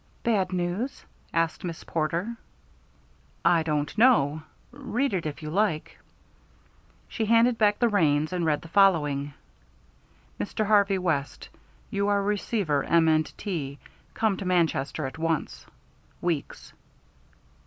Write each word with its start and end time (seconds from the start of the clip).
"Bad 0.23 0.51
news?" 0.51 1.05
asked 1.31 1.63
Miss 1.63 1.83
Porter. 1.83 2.35
"I 3.45 3.61
don't 3.61 3.95
know. 3.99 4.41
Read 4.71 5.13
it 5.13 5.27
if 5.27 5.43
you 5.43 5.51
like." 5.51 5.99
She 7.07 7.25
handed 7.25 7.59
back 7.59 7.77
the 7.77 7.87
reins 7.87 8.33
and 8.33 8.43
read 8.43 8.63
the 8.63 8.67
following: 8.67 9.35
Mr. 10.39 10.65
Harvey 10.65 10.97
West: 10.97 11.49
You 11.91 12.07
are 12.07 12.23
receiver 12.23 12.83
M. 12.83 13.23
& 13.27 13.37
T. 13.37 13.77
Come 14.15 14.37
to 14.37 14.45
Manchester 14.45 15.05
at 15.05 15.19
once. 15.19 15.67
Weeks. 16.19 16.73